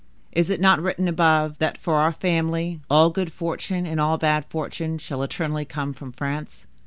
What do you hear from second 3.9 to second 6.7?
all bad fortune shall eternally come from France?